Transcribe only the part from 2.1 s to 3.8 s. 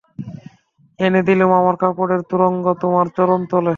তোরঙ্গ তোমার চরণতলে।